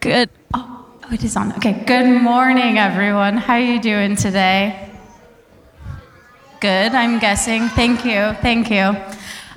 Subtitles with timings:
[0.00, 0.30] Good.
[0.54, 1.52] Oh, it is on.
[1.56, 1.84] Okay.
[1.86, 3.36] Good morning, everyone.
[3.36, 4.88] How are you doing today?
[6.58, 7.68] Good, I'm guessing.
[7.68, 8.32] Thank you.
[8.40, 8.78] Thank you.
[8.78, 8.96] Um,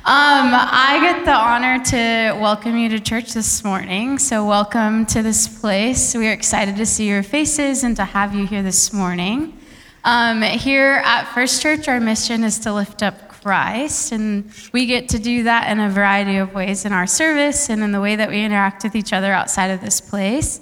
[0.05, 4.19] I get the honor to welcome you to church this morning.
[4.19, 6.13] So, welcome to this place.
[6.13, 9.57] We are excited to see your faces and to have you here this morning.
[10.03, 15.09] Um, here at First Church, our mission is to lift up Christ, and we get
[15.09, 18.15] to do that in a variety of ways in our service and in the way
[18.15, 20.61] that we interact with each other outside of this place.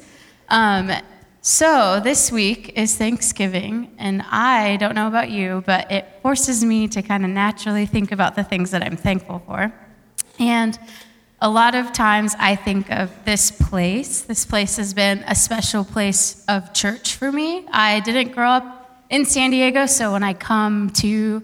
[0.50, 0.92] Um,
[1.44, 6.88] so, this week is Thanksgiving, and I don't know about you, but it forces me
[6.90, 9.72] to kind of naturally think about the things that I'm thankful for.
[10.40, 10.78] And
[11.40, 14.22] a lot of times I think of this place.
[14.22, 17.66] This place has been a special place of church for me.
[17.72, 21.42] I didn't grow up in San Diego, so when I come to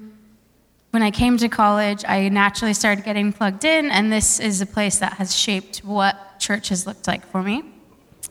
[0.98, 4.66] when I came to college, I naturally started getting plugged in, and this is a
[4.66, 7.62] place that has shaped what church has looked like for me.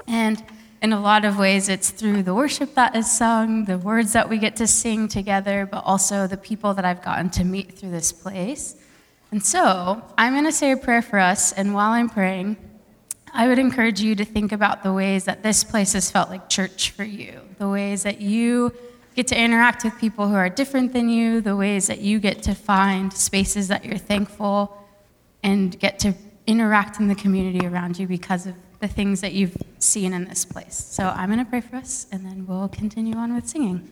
[0.09, 0.43] And
[0.83, 4.29] in a lot of ways, it's through the worship that is sung, the words that
[4.29, 7.93] we get to sing together, but also the people that I've gotten to meet through
[7.93, 8.75] this place.
[9.31, 12.57] And so, I'm going to say a prayer for us, and while I'm praying,
[13.33, 16.49] I would encourage you to think about the ways that this place has felt like
[16.49, 18.73] church for you, the ways that you
[19.17, 22.43] get to interact with people who are different than you, the ways that you get
[22.43, 24.77] to find spaces that you're thankful
[25.43, 26.15] and get to
[26.47, 30.45] interact in the community around you because of the things that you've seen in this
[30.45, 30.77] place.
[30.77, 33.91] So I'm going to pray for us and then we'll continue on with singing.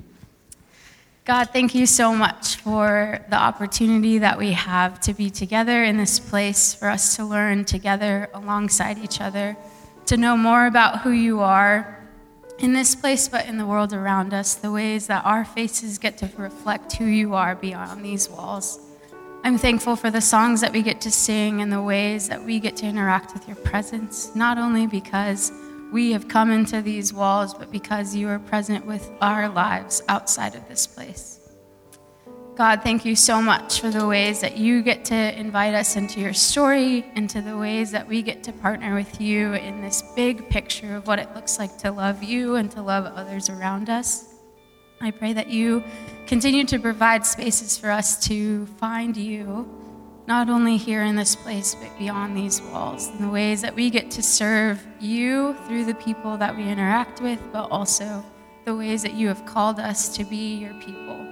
[1.24, 5.96] God, thank you so much for the opportunity that we have to be together in
[5.96, 9.56] this place, for us to learn together alongside each other,
[10.04, 12.03] to know more about who you are
[12.58, 16.18] in this place, but in the world around us, the ways that our faces get
[16.18, 18.80] to reflect who you are beyond these walls.
[19.42, 22.60] I'm thankful for the songs that we get to sing and the ways that we
[22.60, 25.52] get to interact with your presence, not only because
[25.92, 30.54] we have come into these walls, but because you are present with our lives outside
[30.54, 31.33] of this place.
[32.56, 36.20] God, thank you so much for the ways that you get to invite us into
[36.20, 40.48] your story, into the ways that we get to partner with you in this big
[40.50, 44.34] picture of what it looks like to love you and to love others around us.
[45.00, 45.82] I pray that you
[46.28, 49.68] continue to provide spaces for us to find you
[50.28, 54.12] not only here in this place, but beyond these walls, the ways that we get
[54.12, 58.24] to serve you through the people that we interact with, but also
[58.64, 61.23] the ways that you have called us to be your people.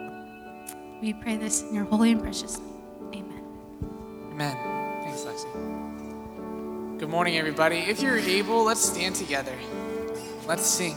[1.03, 2.61] We pray this in your holy and precious
[3.11, 3.27] name.
[4.31, 4.55] Amen.
[4.55, 5.03] Amen.
[5.03, 6.99] Thanks, Lexi.
[7.01, 7.79] Good morning, everybody.
[7.79, 9.59] If you're able, let's stand together.
[10.47, 10.95] Let's sing.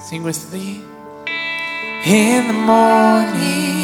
[0.00, 0.82] Sing with me.
[2.04, 3.83] In the morning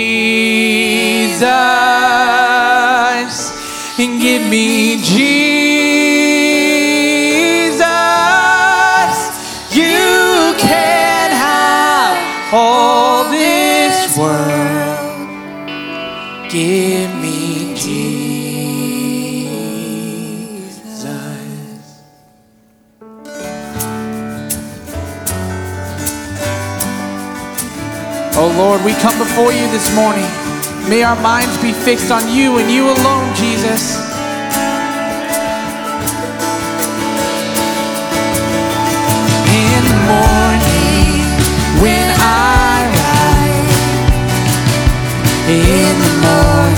[4.01, 5.21] and give me Jesus.
[9.71, 15.29] You can have all this world.
[16.49, 18.71] Give me Jesus.
[28.33, 30.40] Oh Lord, we come before you this morning.
[30.89, 33.97] May our minds be fixed on you and you alone, Jesus.
[39.53, 41.23] In the morning
[41.81, 43.91] when I rise,
[45.47, 46.70] in the morning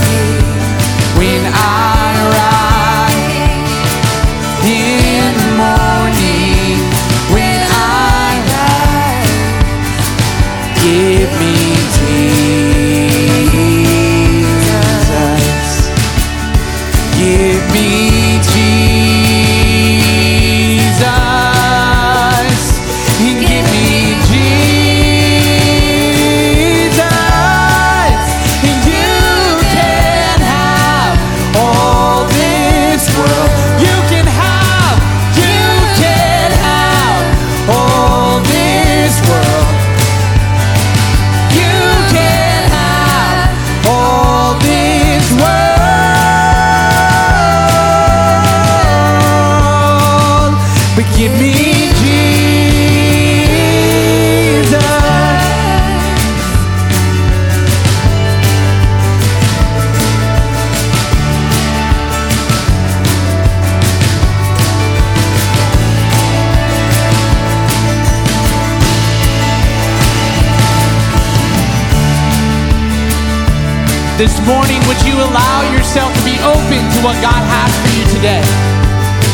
[77.03, 78.39] what God has for you today?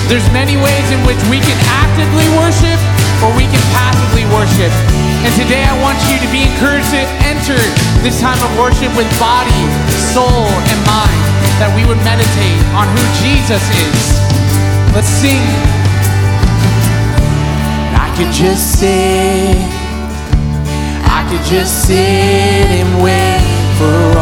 [0.10, 2.82] There's many ways in which we can actively worship
[3.22, 4.74] or we can passively worship.
[5.22, 7.62] And today I want you to be encouraged to enter
[8.02, 9.62] this time of worship with body,
[10.10, 11.22] soul, and mind,
[11.62, 14.18] that we would meditate on who Jesus is.
[14.98, 15.46] Let's sing.
[17.94, 19.62] I could just sit,
[21.06, 23.46] I could just sit and wait
[23.78, 24.19] for.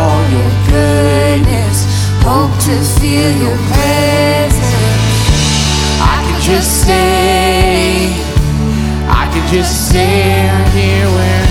[2.29, 4.75] Hope to feel your presence.
[6.03, 8.11] I could just stay.
[9.07, 11.45] I could just right here where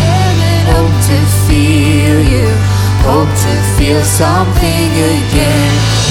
[0.69, 1.19] Hope to
[1.49, 2.49] feel you.
[3.09, 6.06] Hope to feel something again.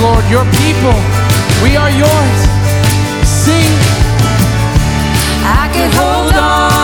[0.00, 0.96] Lord, your people.
[1.62, 2.40] We are yours.
[3.28, 3.70] Sing.
[5.44, 6.79] I could hold on.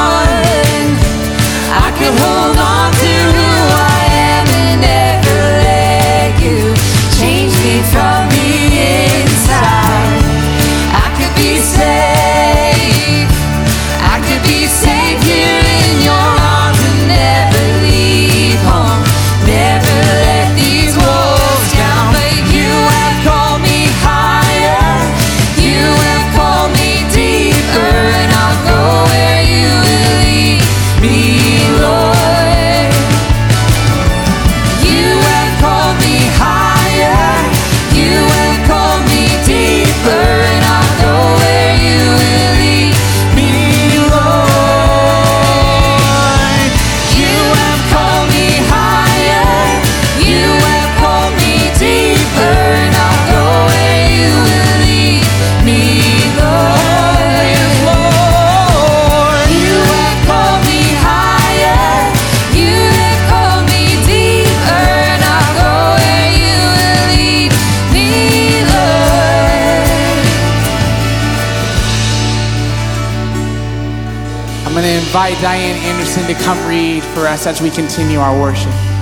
[75.16, 78.96] Invite Diane Anderson to come read for us as we continue our worship.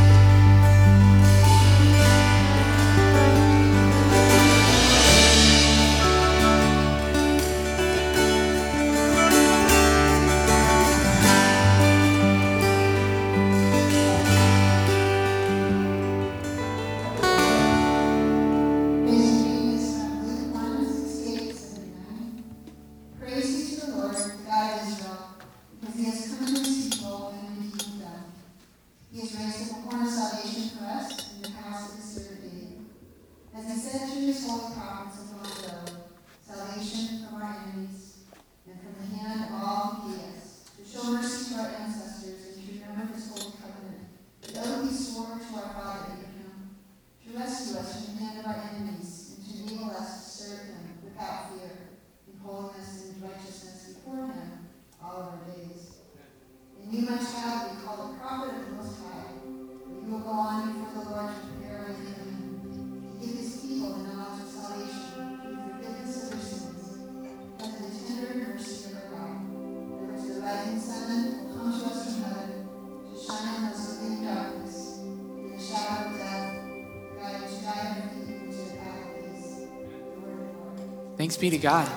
[81.35, 81.89] Thanks be to God.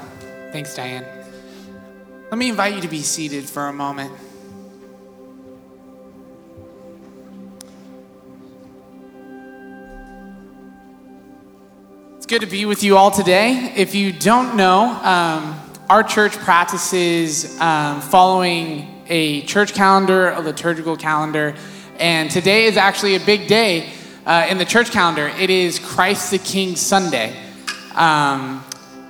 [0.51, 1.05] Thanks, Diane.
[2.31, 4.11] Let me invite you to be seated for a moment.
[12.15, 13.73] It's good to be with you all today.
[13.75, 20.97] If you don't know, um, our church practices um, following a church calendar, a liturgical
[20.97, 21.53] calendar,
[21.99, 23.93] and today is actually a big day
[24.25, 25.27] uh, in the church calendar.
[25.27, 27.39] It is Christ the King Sunday.
[27.93, 28.63] Um,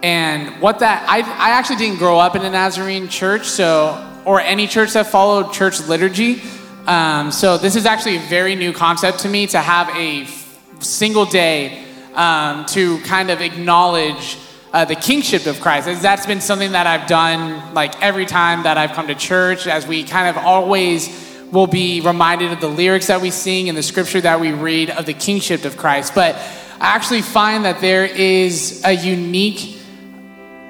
[0.03, 4.39] and what that, I, I actually didn't grow up in a Nazarene church, so, or
[4.39, 6.41] any church that followed church liturgy.
[6.85, 10.83] Um, so this is actually a very new concept to me to have a f-
[10.83, 14.37] single day um, to kind of acknowledge
[14.71, 15.87] uh, the kingship of Christ.
[15.87, 19.67] As That's been something that I've done like every time that I've come to church,
[19.67, 23.77] as we kind of always will be reminded of the lyrics that we sing and
[23.77, 26.13] the scripture that we read of the kingship of Christ.
[26.13, 26.35] But
[26.79, 29.76] I actually find that there is a unique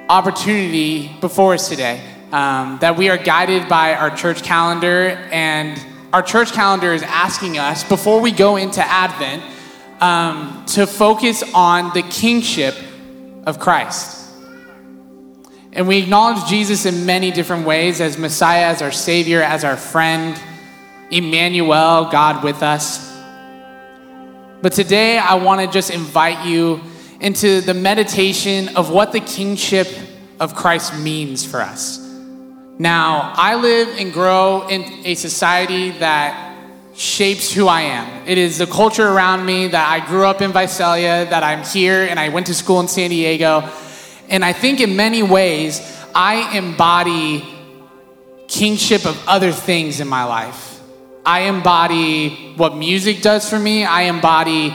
[0.09, 2.01] opportunity before us today.
[2.31, 5.79] Um, that we are guided by our church calendar, and
[6.11, 9.43] our church calendar is asking us, before we go into Advent,
[10.01, 12.75] um, to focus on the kingship
[13.45, 14.29] of Christ.
[15.71, 19.77] And we acknowledge Jesus in many different ways as Messiah, as our Savior, as our
[19.77, 20.37] friend,
[21.11, 23.15] Emmanuel, God with us.
[24.61, 26.81] But today I want to just invite you
[27.19, 29.87] into the meditation of what the kingship
[30.39, 31.99] of Christ means for us.
[32.79, 36.55] Now, I live and grow in a society that
[36.95, 38.27] shapes who I am.
[38.27, 42.05] It is the culture around me that I grew up in Visalia, that I'm here,
[42.09, 43.67] and I went to school in San Diego.
[44.29, 45.81] And I think in many ways,
[46.13, 47.47] I embody
[48.47, 50.79] kingship of other things in my life.
[51.25, 53.85] I embody what music does for me.
[53.85, 54.73] I embody,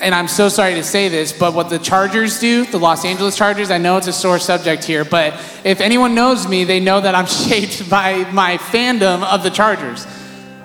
[0.00, 3.36] and I'm so sorry to say this, but what the Chargers do, the Los Angeles
[3.36, 7.00] Chargers, I know it's a sore subject here, but if anyone knows me, they know
[7.00, 10.06] that I'm shaped by my fandom of the Chargers.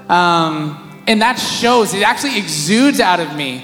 [0.09, 3.63] Um, and that shows, it actually exudes out of me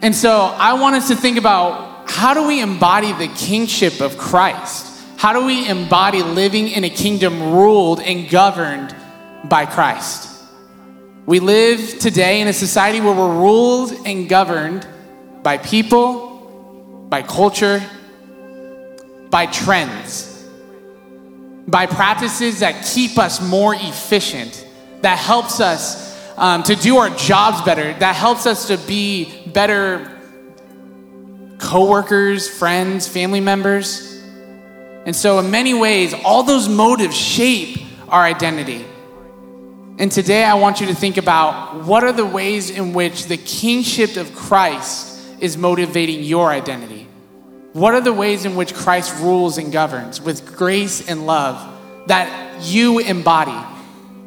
[0.00, 4.16] And so I want us to think about how do we embody the kingship of
[4.16, 4.86] Christ?
[5.16, 8.94] How do we embody living in a kingdom ruled and governed
[9.44, 10.44] by Christ?
[11.26, 14.86] We live today in a society where we're ruled and governed
[15.42, 17.82] by people, by culture,
[19.30, 20.46] by trends,
[21.66, 24.66] by practices that keep us more efficient,
[25.02, 30.14] that helps us um, to do our jobs better, that helps us to be better
[31.58, 34.22] coworkers, friends, family members.
[35.04, 37.78] And so, in many ways, all those motives shape
[38.08, 38.84] our identity.
[39.98, 43.36] And today, I want you to think about what are the ways in which the
[43.36, 45.07] kingship of Christ
[45.40, 47.06] is motivating your identity?
[47.72, 51.56] What are the ways in which Christ rules and governs with grace and love
[52.06, 53.58] that you embody,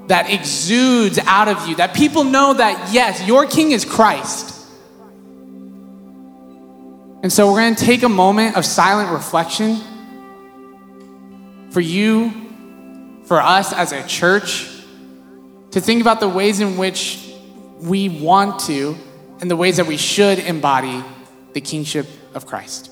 [0.08, 4.58] that exudes out of you, that people know that, yes, your king is Christ?
[7.24, 9.80] And so we're going to take a moment of silent reflection
[11.72, 12.32] for you,
[13.26, 14.68] for us as a church,
[15.72, 17.34] to think about the ways in which
[17.80, 18.98] we want to
[19.42, 21.04] and the ways that we should embody
[21.54, 22.91] the kingship of Christ.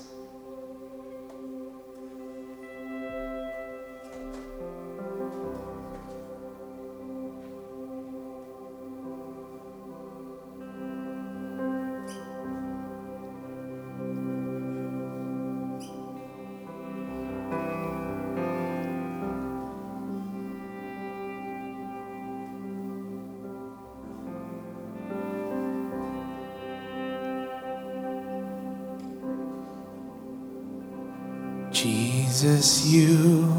[32.39, 33.53] Jesus, you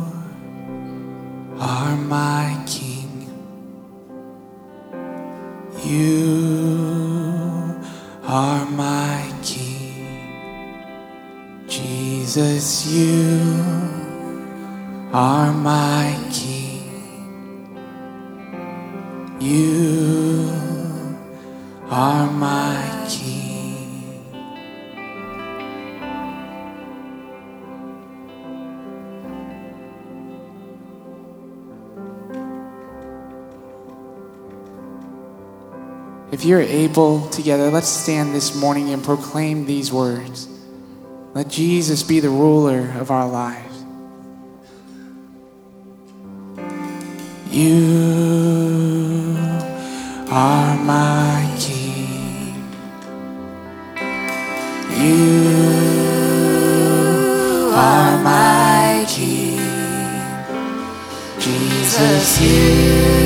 [1.58, 3.28] are my King.
[5.84, 7.76] You
[8.24, 10.06] are my King.
[11.68, 13.42] Jesus, you
[15.12, 17.76] are my King.
[19.40, 20.48] You
[21.90, 23.49] are my King.
[36.32, 40.48] If you're able together, let's stand this morning and proclaim these words.
[41.34, 43.84] Let Jesus be the ruler of our lives.
[47.50, 49.36] You
[50.30, 52.54] are my King.
[54.96, 55.70] You
[57.74, 59.58] are my King.
[61.40, 63.19] Jesus, you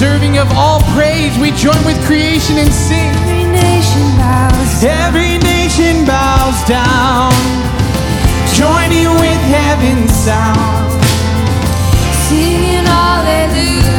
[0.00, 1.36] deserving of all praise.
[1.36, 3.10] We join with creation and sing.
[3.10, 7.32] Every nation bows Every nation bows down,
[8.54, 10.90] joining with heaven's sound.
[12.28, 13.89] singing hallelujah.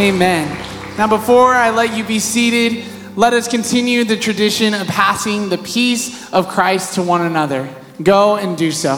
[0.00, 0.48] Amen.
[0.96, 2.86] Now, before I let you be seated,
[3.16, 7.68] let us continue the tradition of passing the peace of Christ to one another.
[8.02, 8.96] Go and do so.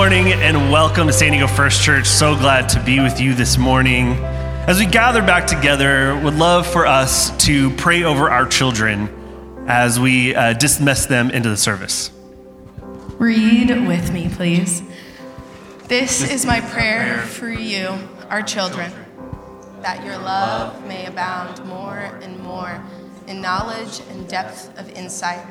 [0.00, 2.06] Morning and welcome to San Diego First Church.
[2.06, 4.12] So glad to be with you this morning.
[4.66, 9.10] As we gather back together, would love for us to pray over our children
[9.68, 12.10] as we uh, dismiss them into the service.
[13.18, 14.82] Read with me, please.
[15.86, 17.90] This is my prayer for you,
[18.30, 18.90] our children,
[19.82, 22.82] that your love may abound more and more
[23.26, 25.46] in knowledge and depth of insight,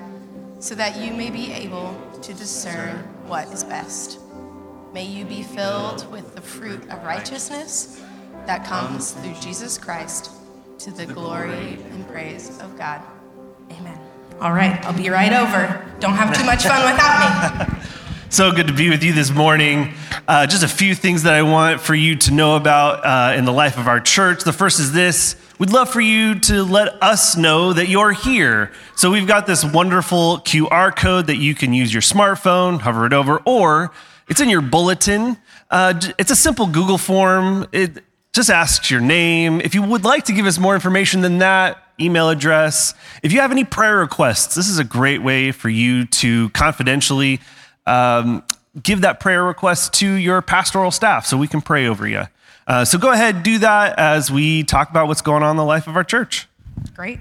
[0.58, 2.96] so that you may be able to discern
[3.28, 4.20] what is best.
[4.92, 8.02] May you be filled with the fruit of righteousness
[8.48, 10.32] that comes through Jesus Christ
[10.80, 13.00] to the glory and praise of God.
[13.72, 14.00] Amen.
[14.42, 15.86] All right, I'll be right over.
[16.00, 17.76] Don't have too much fun without me.
[18.32, 19.96] So good to be with you this morning.
[20.28, 23.44] Uh, just a few things that I want for you to know about uh, in
[23.44, 24.44] the life of our church.
[24.44, 28.72] The first is this we'd love for you to let us know that you're here.
[28.96, 33.14] So we've got this wonderful QR code that you can use your smartphone, hover it
[33.14, 33.92] over, or
[34.30, 35.38] it's in your bulletin.
[35.70, 37.68] Uh, it's a simple Google form.
[37.72, 39.60] It just asks your name.
[39.62, 42.94] If you would like to give us more information than that, email address.
[43.24, 47.40] If you have any prayer requests, this is a great way for you to confidentially
[47.86, 48.44] um,
[48.82, 52.24] give that prayer request to your pastoral staff so we can pray over you.
[52.68, 55.66] Uh, so go ahead, do that as we talk about what's going on in the
[55.66, 56.48] life of our church.
[56.96, 57.20] Great.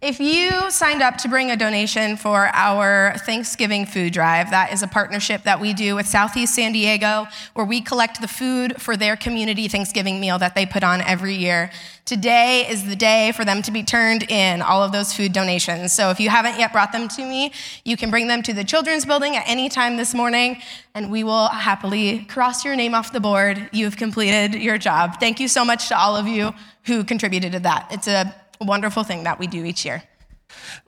[0.00, 4.80] If you signed up to bring a donation for our Thanksgiving food drive, that is
[4.84, 8.96] a partnership that we do with Southeast San Diego, where we collect the food for
[8.96, 11.72] their community Thanksgiving meal that they put on every year.
[12.04, 15.92] Today is the day for them to be turned in, all of those food donations.
[15.92, 17.50] So if you haven't yet brought them to me,
[17.84, 20.62] you can bring them to the Children's Building at any time this morning,
[20.94, 23.68] and we will happily cross your name off the board.
[23.72, 25.18] You've completed your job.
[25.18, 27.88] Thank you so much to all of you who contributed to that.
[27.90, 30.02] It's a wonderful thing that we do each year.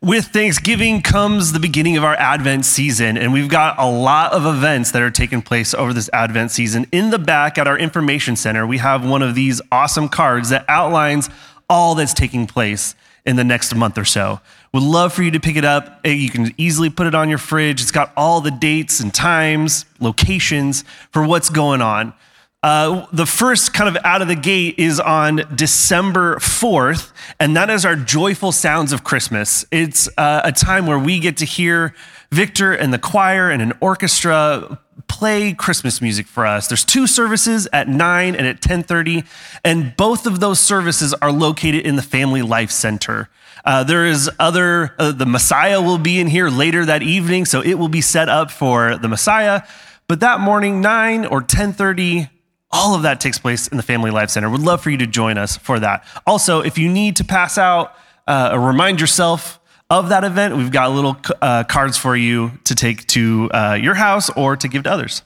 [0.00, 4.46] With Thanksgiving comes the beginning of our Advent season, and we've got a lot of
[4.46, 6.86] events that are taking place over this Advent season.
[6.92, 10.64] In the back at our information center, we have one of these awesome cards that
[10.68, 11.28] outlines
[11.68, 12.94] all that's taking place
[13.26, 14.40] in the next month or so.
[14.72, 16.00] Would love for you to pick it up.
[16.04, 17.82] Eh, You can easily put it on your fridge.
[17.82, 22.14] It's got all the dates and times, locations for what's going on.
[22.62, 27.70] Uh, the first kind of out of the gate is on December 4th, and that
[27.70, 29.64] is our Joyful Sounds of Christmas.
[29.70, 31.94] It's uh, a time where we get to hear
[32.30, 36.68] Victor and the choir and an orchestra play Christmas music for us.
[36.68, 39.24] There's two services at 9 and at 10:30,
[39.64, 43.30] and both of those services are located in the Family Life Center.
[43.64, 47.62] Uh, there is other, uh, the Messiah will be in here later that evening, so
[47.62, 49.62] it will be set up for the Messiah.
[50.08, 52.28] But that morning, 9 or 10:30,
[52.72, 54.48] all of that takes place in the Family Life Center.
[54.48, 56.04] Would love for you to join us for that.
[56.26, 57.94] Also, if you need to pass out
[58.26, 62.74] uh, or remind yourself of that event, we've got little uh, cards for you to
[62.74, 65.22] take to uh, your house or to give to others.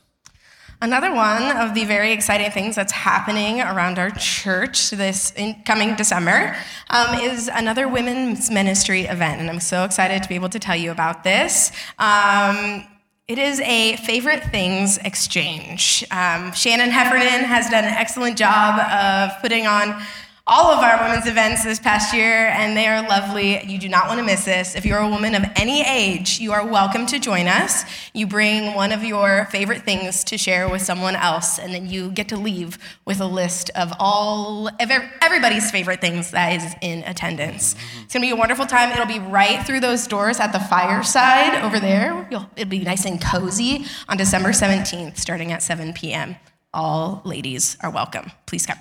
[0.81, 5.33] Another one of the very exciting things that's happening around our church this
[5.65, 6.55] coming December
[6.91, 10.77] um, is another women's ministry event, and I'm so excited to be able to tell
[10.77, 11.73] you about this.
[11.99, 12.85] Um,
[13.27, 16.05] it is a favorite things exchange.
[16.11, 20.03] Um, Shannon Heffernan has done an excellent job of putting on
[20.47, 23.65] all of our women's events this past year, and they are lovely.
[23.65, 24.75] You do not want to miss this.
[24.75, 27.85] If you're a woman of any age, you are welcome to join us.
[28.13, 32.11] You bring one of your favorite things to share with someone else, and then you
[32.11, 32.77] get to leave
[33.07, 34.91] with a list of all of
[35.23, 37.75] everybody's favorite things that is in attendance.
[38.03, 38.93] It's gonna be a wonderful time.
[38.93, 42.29] It'll be right through those doors at the fireside over there.
[42.31, 46.37] It'll be nice and cozy on December 17th, starting at 7 p.m.
[46.75, 48.31] All ladies are welcome.
[48.45, 48.77] Please come.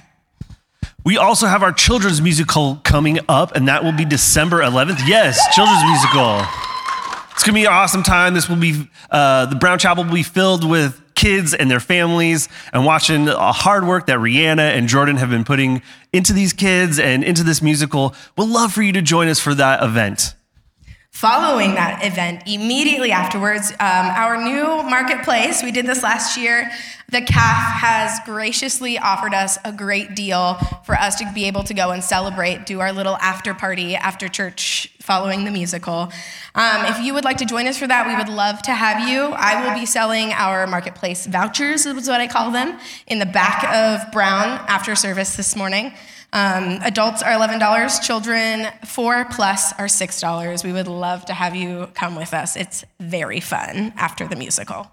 [1.05, 5.05] We also have our children's musical coming up, and that will be December 11th.
[5.05, 6.41] Yes, children's musical.
[7.33, 8.33] It's gonna be an awesome time.
[8.33, 12.47] This will be, uh, the Brown Chapel will be filled with kids and their families
[12.71, 15.81] and watching a hard work that Rihanna and Jordan have been putting
[16.13, 18.15] into these kids and into this musical.
[18.37, 20.35] We'd love for you to join us for that event.
[21.11, 26.71] Following that event, immediately afterwards, um, our new marketplace, we did this last year.
[27.13, 31.75] The CAF has graciously offered us a great deal for us to be able to
[31.75, 36.11] go and celebrate, do our little after party after church following the musical.
[36.55, 39.07] Um, if you would like to join us for that, we would love to have
[39.07, 39.25] you.
[39.25, 43.63] I will be selling our marketplace vouchers, is what I call them, in the back
[43.65, 45.93] of Brown after service this morning.
[46.33, 50.63] Um, adults are $11, children four plus are $6.
[50.63, 52.55] We would love to have you come with us.
[52.55, 54.89] It's very fun after the musical.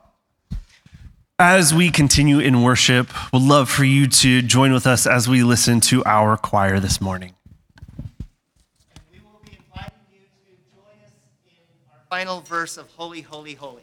[1.42, 5.42] As we continue in worship, we'd love for you to join with us as we
[5.42, 7.32] listen to our choir this morning.
[9.10, 11.12] We will be inviting you to join us
[11.46, 13.80] in our final verse of Holy, Holy, Holy.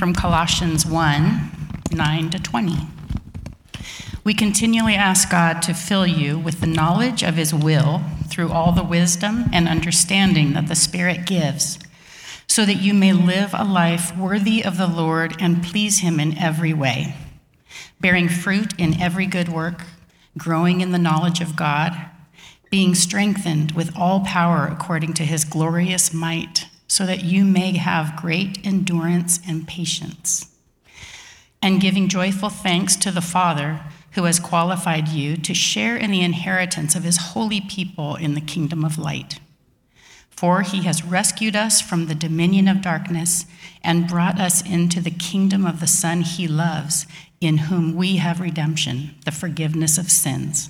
[0.00, 1.50] From Colossians 1
[1.92, 2.74] 9 to 20.
[4.24, 8.72] We continually ask God to fill you with the knowledge of His will through all
[8.72, 11.78] the wisdom and understanding that the Spirit gives,
[12.46, 16.38] so that you may live a life worthy of the Lord and please Him in
[16.38, 17.14] every way,
[18.00, 19.82] bearing fruit in every good work,
[20.38, 21.92] growing in the knowledge of God,
[22.70, 26.59] being strengthened with all power according to His glorious might,
[27.00, 30.50] so that you may have great endurance and patience,
[31.62, 33.80] and giving joyful thanks to the Father
[34.10, 38.40] who has qualified you to share in the inheritance of his holy people in the
[38.42, 39.40] kingdom of light.
[40.28, 43.46] For he has rescued us from the dominion of darkness
[43.82, 47.06] and brought us into the kingdom of the Son he loves,
[47.40, 50.68] in whom we have redemption, the forgiveness of sins.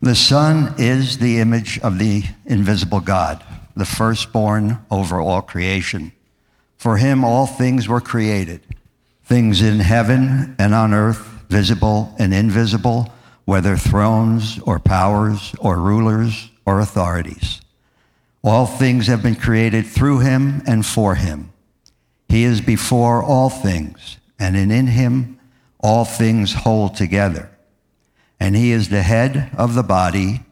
[0.00, 3.44] The Son is the image of the invisible God,
[3.74, 6.12] the firstborn over all creation.
[6.76, 8.62] For him all things were created,
[9.24, 13.12] things in heaven and on earth visible and invisible,
[13.44, 17.60] whether thrones or powers or rulers or authorities.
[18.42, 21.52] All things have been created through him and for him.
[22.28, 25.38] He is before all things, and in him
[25.80, 27.50] all things hold together.
[28.38, 30.42] And he is the head of the body,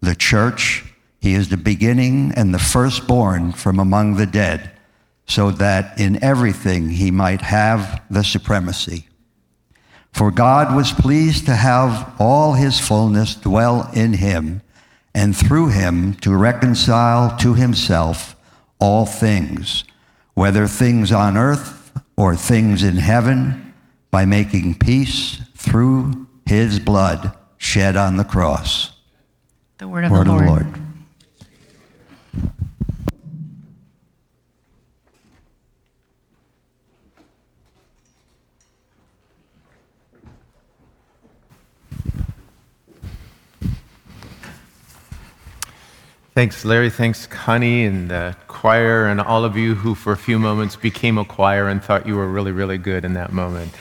[0.00, 0.84] the church.
[1.28, 4.70] He is the beginning and the firstborn from among the dead,
[5.26, 9.08] so that in everything he might have the supremacy.
[10.10, 14.62] For God was pleased to have all his fullness dwell in him,
[15.14, 18.34] and through him to reconcile to himself
[18.78, 19.84] all things,
[20.32, 23.74] whether things on earth or things in heaven,
[24.10, 28.92] by making peace through his blood shed on the cross.
[29.76, 30.87] The word of Word the of the Lord.
[46.38, 46.88] Thanks, Larry.
[46.88, 51.18] Thanks, Connie and the choir, and all of you who, for a few moments, became
[51.18, 53.74] a choir and thought you were really, really good in that moment.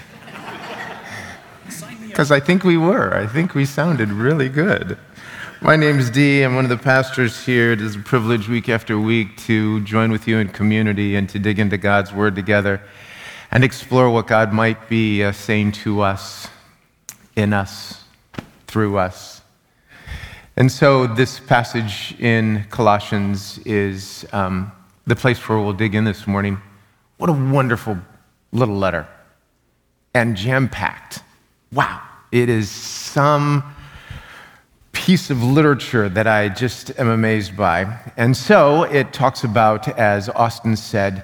[2.08, 3.16] Because I think we were.
[3.16, 4.98] I think we sounded really good.
[5.62, 6.42] My name's Dee.
[6.42, 7.74] I'm one of the pastors here.
[7.74, 11.38] It is a privilege week after week to join with you in community and to
[11.38, 12.82] dig into God's Word together
[13.52, 16.48] and explore what God might be uh, saying to us,
[17.36, 18.04] in us,
[18.66, 19.37] through us.
[20.60, 24.72] And so, this passage in Colossians is um,
[25.06, 26.60] the place where we'll dig in this morning.
[27.18, 28.00] What a wonderful
[28.52, 29.08] little letter
[30.16, 31.22] and jam packed.
[31.72, 32.02] Wow,
[32.32, 33.76] it is some
[34.94, 37.96] piece of literature that I just am amazed by.
[38.18, 41.24] And so, it talks about, as Austin said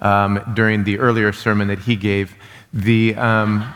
[0.00, 2.34] um, during the earlier sermon that he gave,
[2.74, 3.66] the um,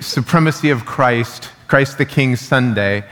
[0.00, 3.04] supremacy of Christ, Christ the King Sunday.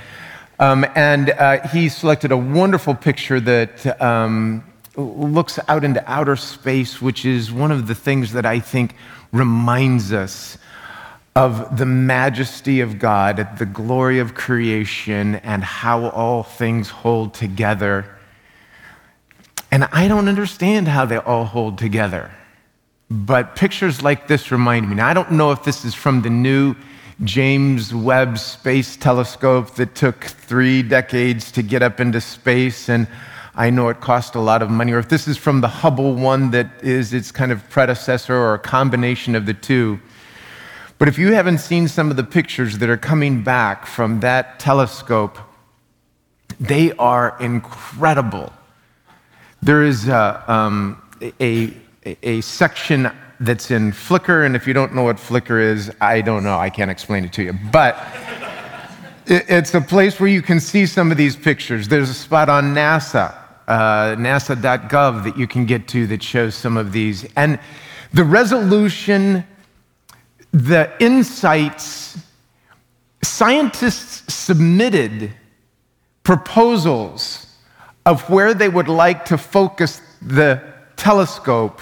[0.60, 4.62] Um, and uh, he selected a wonderful picture that um,
[4.94, 8.94] looks out into outer space, which is one of the things that I think
[9.32, 10.58] reminds us
[11.34, 18.18] of the majesty of God, the glory of creation, and how all things hold together.
[19.70, 22.30] And I don't understand how they all hold together.
[23.10, 24.96] But pictures like this remind me.
[24.96, 26.74] Now, I don't know if this is from the new
[27.24, 33.06] James Webb Space Telescope that took three decades to get up into space, and
[33.54, 36.14] I know it cost a lot of money, or if this is from the Hubble
[36.14, 40.00] one that is its kind of predecessor or a combination of the two.
[40.96, 44.58] But if you haven't seen some of the pictures that are coming back from that
[44.58, 45.38] telescope,
[46.58, 48.50] they are incredible.
[49.60, 51.02] There is a, um,
[51.38, 51.74] a,
[52.22, 53.10] a section
[53.40, 56.58] that's in Flickr, and if you don't know what Flickr is, I don't know.
[56.58, 57.54] I can't explain it to you.
[57.72, 57.96] But
[59.26, 61.88] it, it's a place where you can see some of these pictures.
[61.88, 63.34] There's a spot on NASA,
[63.66, 67.26] uh, nasa.gov, that you can get to that shows some of these.
[67.34, 67.58] And
[68.12, 69.44] the resolution,
[70.52, 72.18] the insights,
[73.22, 75.32] scientists submitted
[76.24, 77.46] proposals
[78.04, 80.62] of where they would like to focus the
[80.96, 81.80] telescope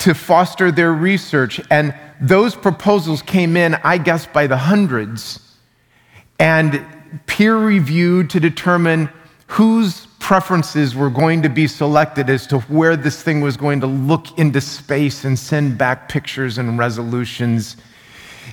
[0.00, 1.60] to foster their research.
[1.70, 5.40] And those proposals came in, I guess, by the hundreds,
[6.38, 6.84] and
[7.26, 9.10] peer reviewed to determine
[9.46, 13.86] whose preferences were going to be selected as to where this thing was going to
[13.86, 17.76] look into space and send back pictures and resolutions.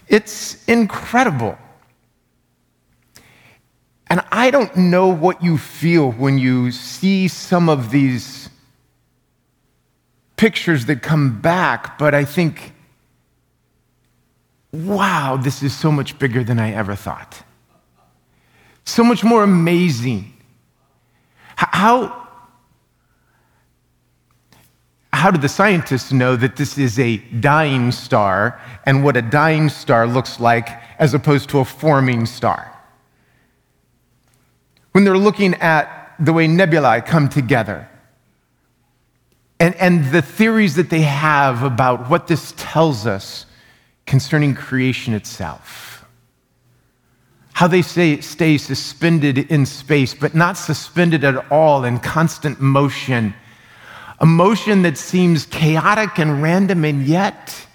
[0.07, 1.57] It's incredible.
[4.09, 8.25] And I don't know what you feel when you see some of these
[10.37, 12.73] pictures that come back, but I think,
[14.71, 17.43] wow, this is so much bigger than I ever thought.
[18.85, 20.33] So much more amazing.
[21.55, 22.27] How,
[25.11, 29.67] how do the scientists know that this is a dying star and what a dying
[29.69, 30.69] star looks like
[30.99, 32.71] as opposed to a forming star?
[34.91, 37.89] When they're looking at the way nebulae come together
[39.59, 43.45] and, and the theories that they have about what this tells us
[44.05, 46.05] concerning creation itself.
[47.53, 53.33] How they say, stay suspended in space, but not suspended at all in constant motion.
[54.19, 57.67] A motion that seems chaotic and random and yet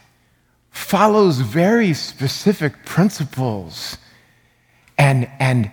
[0.71, 3.99] follows very specific principles.
[4.97, 5.71] And, and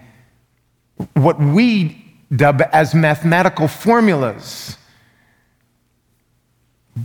[1.14, 2.03] what we
[2.36, 4.76] dub as mathematical formulas,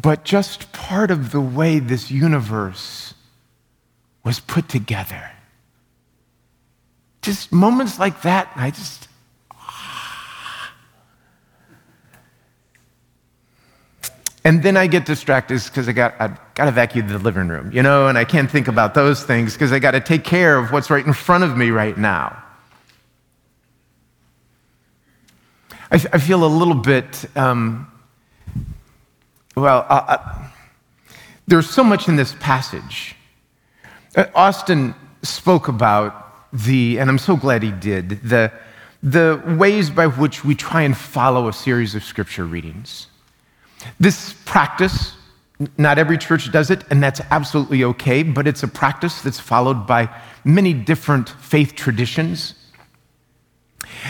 [0.02, 3.14] but just part of the way this universe
[4.24, 5.30] was put together.
[7.22, 9.08] Just moments like that, I just,
[14.46, 17.72] And then I get distracted because I got I got to vacuum the living room,
[17.72, 20.58] you know, and I can't think about those things because I got to take care
[20.58, 22.42] of what's right in front of me right now.
[25.90, 27.90] I, I feel a little bit, um,
[29.56, 30.48] well, uh, uh,
[31.46, 33.14] there's so much in this passage.
[34.16, 38.52] Uh, Austin spoke about the, and I'm so glad he did, the,
[39.02, 43.08] the ways by which we try and follow a series of scripture readings.
[44.00, 45.14] This practice,
[45.76, 49.86] not every church does it, and that's absolutely okay, but it's a practice that's followed
[49.86, 50.08] by
[50.44, 52.54] many different faith traditions.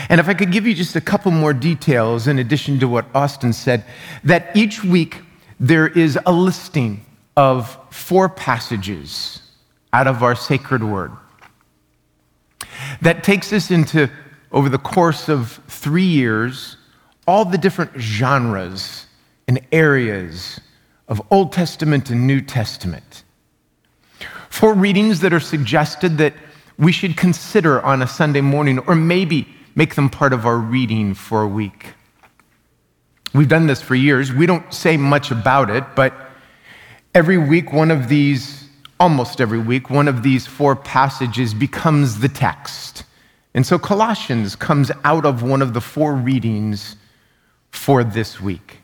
[0.09, 3.05] And if I could give you just a couple more details in addition to what
[3.13, 3.83] Austin said,
[4.23, 5.21] that each week
[5.59, 7.05] there is a listing
[7.37, 9.41] of four passages
[9.93, 11.11] out of our sacred word
[13.01, 14.09] that takes us into,
[14.51, 16.77] over the course of three years,
[17.27, 19.05] all the different genres
[19.47, 20.59] and areas
[21.07, 23.23] of Old Testament and New Testament.
[24.49, 26.33] Four readings that are suggested that
[26.77, 31.13] we should consider on a Sunday morning, or maybe make them part of our reading
[31.13, 31.93] for a week.
[33.35, 34.33] We've done this for years.
[34.33, 36.13] We don't say much about it, but
[37.13, 38.67] every week, one of these,
[38.99, 43.03] almost every week, one of these four passages becomes the text.
[43.53, 46.95] And so Colossians comes out of one of the four readings
[47.71, 48.79] for this week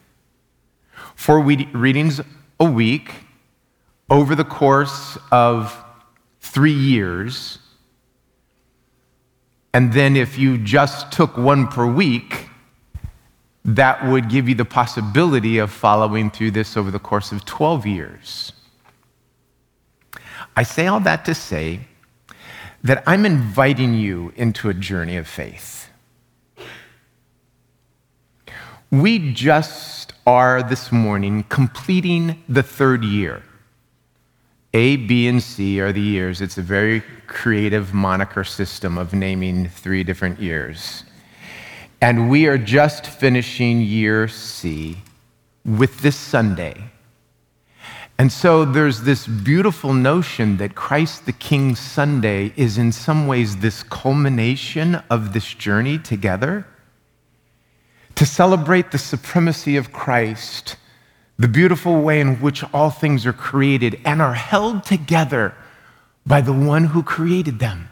[1.22, 2.20] four readings
[2.60, 3.12] a week
[4.10, 5.78] over the course of
[6.40, 7.60] three years.
[9.72, 12.48] And then if you just took one per week,
[13.64, 17.86] that would give you the possibility of following through this over the course of 12
[17.86, 18.54] years.
[20.56, 21.82] I say all that to say
[22.84, 25.90] that I'm inviting you into a journey of faith.
[28.90, 33.44] We just are this morning completing the third year.
[34.74, 36.42] A, B, and C are the years.
[36.42, 41.04] It's a very creative moniker system of naming three different years.
[42.02, 44.98] And we are just finishing year C
[45.64, 46.90] with this Sunday.
[48.18, 53.58] And so there's this beautiful notion that Christ the King Sunday is in some ways
[53.58, 56.66] this culmination of this journey together
[58.16, 60.78] to celebrate the supremacy of Christ,
[61.38, 65.54] the beautiful way in which all things are created and are held together
[66.26, 67.91] by the one who created them.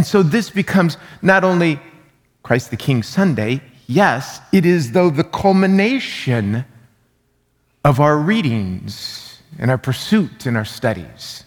[0.00, 1.78] And so this becomes not only
[2.42, 6.64] Christ the King Sunday, yes, it is though the culmination
[7.84, 11.44] of our readings and our pursuit and our studies.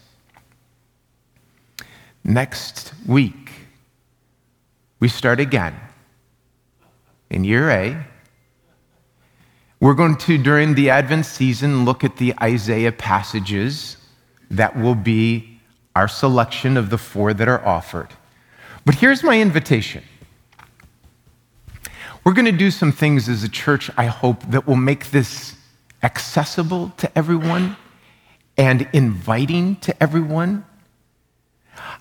[2.22, 3.50] Next week,
[5.00, 5.74] we start again
[7.30, 8.06] in year A.
[9.80, 13.96] We're going to, during the Advent season, look at the Isaiah passages
[14.48, 15.60] that will be
[15.96, 18.10] our selection of the four that are offered.
[18.84, 20.02] But here's my invitation.
[22.24, 25.56] We're going to do some things as a church, I hope, that will make this
[26.02, 27.76] accessible to everyone
[28.56, 30.64] and inviting to everyone.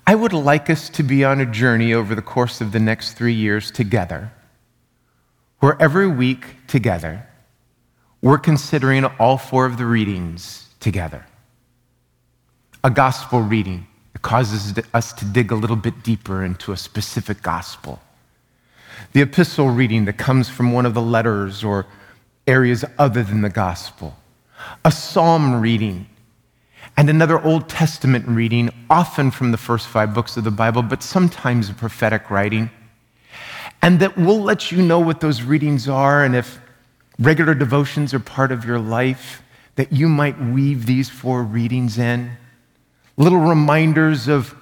[0.05, 3.13] I would like us to be on a journey over the course of the next
[3.13, 4.31] three years together
[5.63, 7.25] where every week together,
[8.21, 11.25] we're considering all four of the readings together.
[12.83, 13.87] A gospel reading
[14.23, 18.01] causes us to dig a little bit deeper into a specific gospel.
[19.11, 21.85] The epistle reading that comes from one of the letters or
[22.47, 24.17] areas other than the gospel,
[24.83, 26.07] a psalm reading,
[26.97, 31.03] and another Old Testament reading, often from the first five books of the Bible, but
[31.03, 32.69] sometimes a prophetic writing.
[33.81, 36.59] And that we'll let you know what those readings are, and if
[37.19, 39.43] regular devotions are part of your life,
[39.75, 42.37] that you might weave these four readings in.
[43.17, 44.55] Little reminders of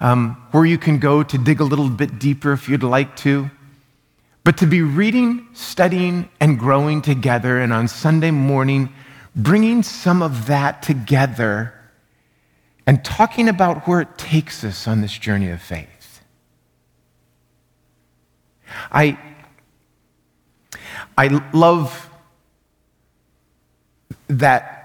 [0.00, 3.50] um, where you can go to dig a little bit deeper if you'd like to.
[4.44, 8.92] But to be reading, studying, and growing together, and on Sunday morning,
[9.34, 11.74] bringing some of that together
[12.86, 16.22] and talking about where it takes us on this journey of faith.
[18.90, 19.18] I,
[21.16, 22.08] I love
[24.28, 24.77] that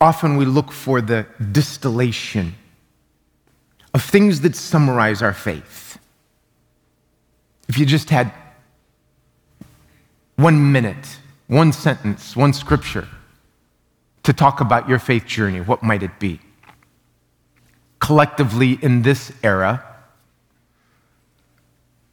[0.00, 2.54] often we look for the distillation
[3.94, 5.98] of things that summarize our faith.
[7.68, 8.32] If you just had
[10.36, 11.18] one minute,
[11.48, 13.08] one sentence, one scripture
[14.22, 16.40] to talk about your faith journey, what might it be?
[17.98, 19.84] Collectively, in this era,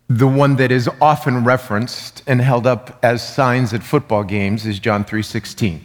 [0.07, 4.79] the one that is often referenced and held up as signs at football games is
[4.79, 5.81] John 3:16.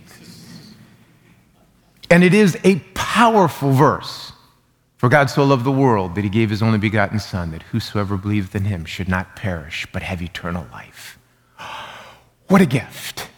[2.11, 4.33] And it is a powerful verse.
[4.97, 8.19] For God so loved the world that he gave his only begotten son that whosoever
[8.19, 11.19] believeth in him should not perish but have eternal life.
[12.49, 13.29] What a gift.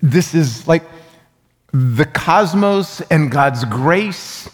[0.00, 0.82] This is like
[1.70, 4.48] the cosmos and God's grace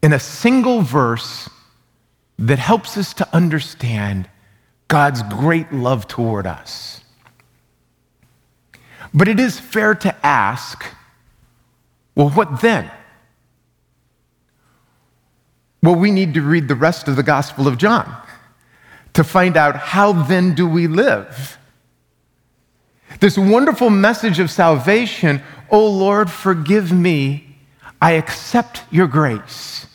[0.00, 1.50] in a single verse
[2.38, 4.30] that helps us to understand
[4.86, 7.02] God's great love toward us.
[9.12, 10.84] But it is fair to ask
[12.14, 12.90] well, what then?
[15.82, 18.14] Well, we need to read the rest of the Gospel of John
[19.14, 21.58] to find out how then do we live?
[23.18, 27.56] This wonderful message of salvation, oh Lord, forgive me.
[28.00, 29.86] I accept your grace.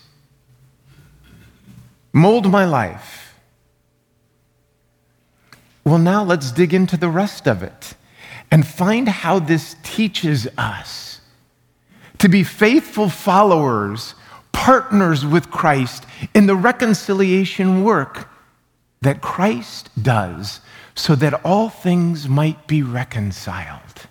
[2.13, 3.35] Mold my life.
[5.83, 7.93] Well, now let's dig into the rest of it
[8.49, 11.04] and find how this teaches us
[12.19, 14.15] to be faithful followers,
[14.51, 18.29] partners with Christ in the reconciliation work
[19.01, 20.61] that Christ does
[20.95, 24.07] so that all things might be reconciled.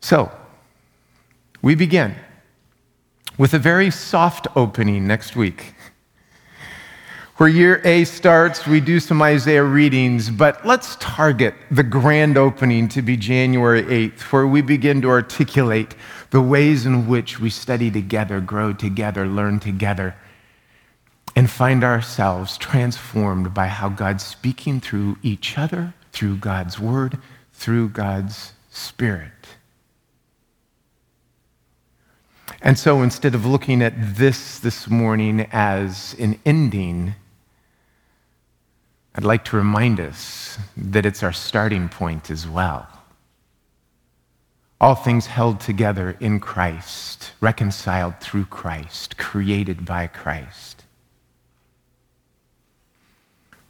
[0.00, 0.32] So,
[1.60, 2.14] we begin
[3.38, 5.74] with a very soft opening next week.
[7.42, 12.86] Where year A starts, we do some Isaiah readings, but let's target the grand opening
[12.90, 15.96] to be January 8th, where we begin to articulate
[16.30, 20.14] the ways in which we study together, grow together, learn together,
[21.34, 27.18] and find ourselves transformed by how God's speaking through each other, through God's word,
[27.52, 29.32] through God's spirit.
[32.60, 37.16] And so instead of looking at this this morning as an ending,
[39.14, 42.88] I'd like to remind us that it's our starting point as well.
[44.80, 50.84] All things held together in Christ, reconciled through Christ, created by Christ.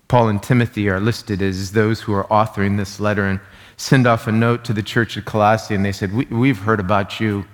[0.09, 3.41] Paul and Timothy are listed as those who are authoring this letter and
[3.77, 6.81] send off a note to the church at Colossae, and they said, we, have heard
[6.81, 7.45] about you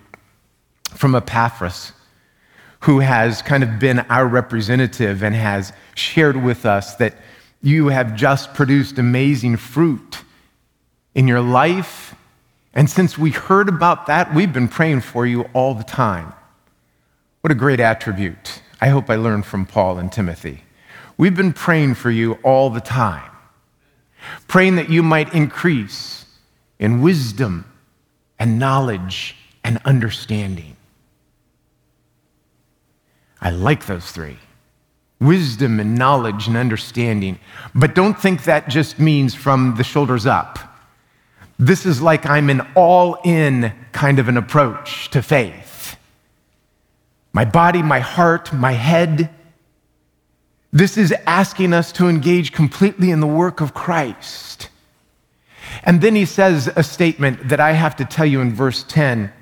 [0.90, 1.92] from Epaphras,
[2.80, 7.14] who has kind of been our representative and has shared with us that
[7.62, 10.22] you have just produced amazing fruit
[11.14, 12.14] in your life.
[12.72, 16.32] And since we heard about that, we've been praying for you all the time.
[17.40, 18.62] What a great attribute.
[18.80, 20.62] I hope I learned from Paul and Timothy.
[21.16, 23.30] We've been praying for you all the time,
[24.46, 26.26] praying that you might increase
[26.78, 27.64] in wisdom
[28.38, 29.34] and knowledge
[29.64, 30.76] and understanding.
[33.40, 34.38] I like those three
[35.20, 37.38] wisdom and knowledge and understanding.
[37.74, 40.58] But don't think that just means from the shoulders up.
[41.58, 45.96] This is like I'm an all in kind of an approach to faith.
[47.32, 49.30] My body, my heart, my head.
[50.72, 54.68] This is asking us to engage completely in the work of Christ.
[55.82, 59.32] And then he says a statement that I have to tell you in verse 10.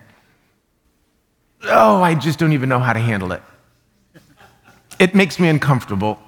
[1.65, 3.43] Oh, I just don't even know how to handle it
[4.99, 6.19] it makes me uncomfortable.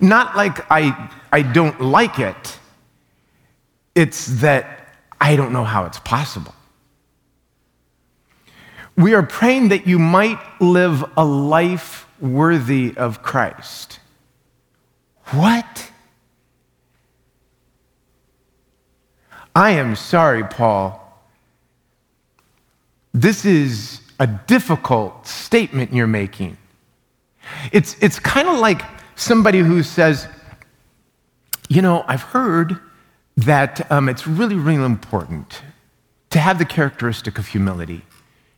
[0.00, 2.58] Not like I, I don't like it,
[3.94, 4.88] it's that
[5.20, 6.54] I don't know how it's possible.
[8.96, 13.98] We are praying that you might live a life worthy of Christ.
[15.26, 15.90] What?
[19.54, 20.96] I am sorry, Paul.
[23.12, 26.56] This is a difficult statement you're making.
[27.72, 28.82] It's, it's kind of like
[29.16, 30.26] somebody who says,
[31.68, 32.78] You know, I've heard
[33.36, 35.62] that um, it's really, really important
[36.30, 38.02] to have the characteristic of humility.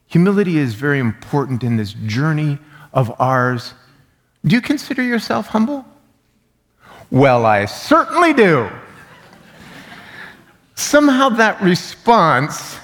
[0.09, 2.59] Humility is very important in this journey
[2.93, 3.75] of ours.
[4.45, 5.87] Do you consider yourself humble?
[7.11, 8.69] Well, I certainly do.
[10.75, 12.77] Somehow that response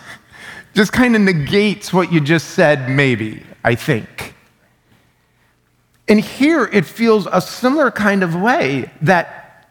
[0.75, 4.35] just kind of negates what you just said, maybe, I think.
[6.09, 9.69] And here it feels a similar kind of way that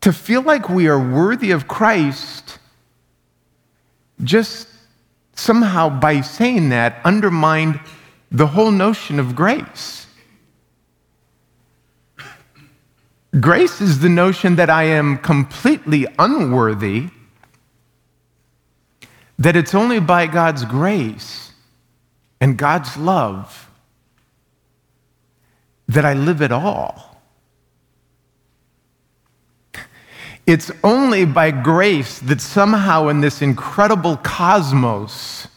[0.00, 2.58] to feel like we are worthy of Christ,
[4.22, 4.68] just
[5.34, 7.80] somehow by saying that, undermined
[8.32, 10.06] the whole notion of grace.
[13.40, 17.10] Grace is the notion that I am completely unworthy,
[19.38, 21.52] that it's only by God's grace
[22.40, 23.65] and God's love
[25.88, 27.16] that I live at all.
[30.46, 35.48] It's only by grace that somehow in this incredible cosmos,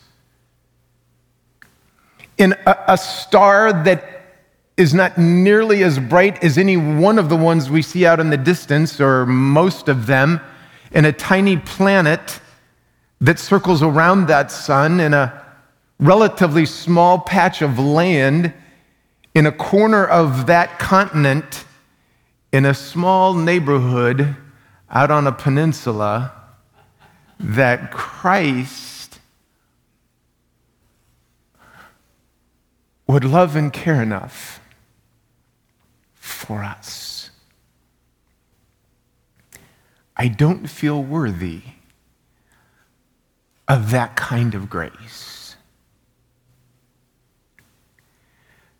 [2.39, 4.21] in a, a, star that
[4.77, 8.31] is not nearly as bright as any one of the ones we see out in
[8.31, 10.41] the distance, or most of them,
[10.91, 12.39] in a tiny planet
[13.21, 15.45] that circles around that sun in a
[15.99, 18.53] relatively small patch of land
[19.33, 21.65] in a corner of that continent
[22.51, 24.35] in a small neighborhood
[24.89, 26.33] out on a peninsula
[27.39, 29.19] that Christ
[33.07, 34.59] would love and care enough
[36.15, 37.29] for us.
[40.15, 41.61] I don't feel worthy
[43.67, 45.28] of that kind of grace.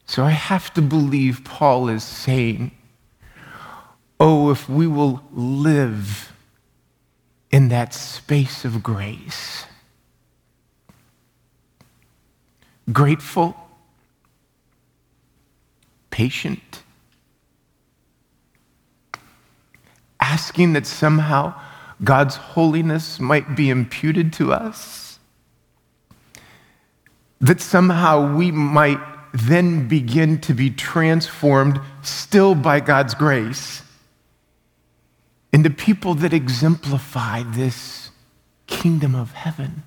[0.10, 2.72] So I have to believe Paul is saying,
[4.20, 6.34] oh, if we will live
[7.51, 9.66] in that space of grace,
[12.91, 13.55] grateful,
[16.10, 16.82] patient,
[20.20, 21.53] asking that somehow
[22.03, 25.20] God's holiness might be imputed to us,
[27.39, 28.97] that somehow we might
[29.34, 33.84] then begin to be transformed, still by God's grace,
[35.51, 38.11] into people that exemplify this
[38.67, 39.84] kingdom of heaven.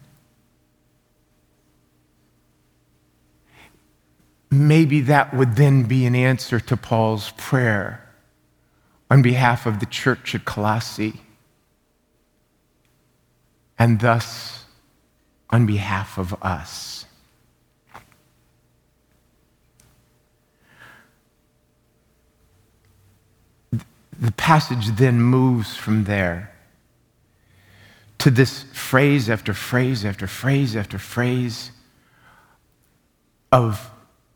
[4.51, 8.07] Maybe that would then be an answer to Paul's prayer
[9.11, 11.21] on behalf of the church at Colossae,
[13.79, 14.65] and thus
[15.51, 17.02] on behalf of us.
[24.23, 26.53] The passage then moves from there
[28.19, 31.73] to this phrase after phrase after phrase after phrase
[33.51, 33.91] of